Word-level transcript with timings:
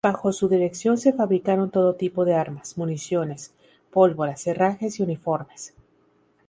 Bajo 0.03 0.33
su 0.33 0.49
dirección 0.49 0.97
se 0.97 1.13
fabricaron 1.13 1.69
todo 1.69 1.93
tipo 1.93 2.25
de 2.25 2.33
armas, 2.33 2.75
municiones, 2.75 3.53
pólvora, 3.91 4.33
herrajes 4.47 4.99
y 4.99 5.03
uniformes. 5.03 5.75